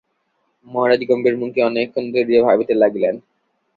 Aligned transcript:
মহারাজ 0.67 1.01
গম্ভীরমুখে 1.09 1.59
অনেক 1.69 1.87
ক্ষণ 1.91 2.05
ধরিয়া 2.15 2.41
ভাবিতে 2.47 2.73
লাগিলেন। 2.75 3.15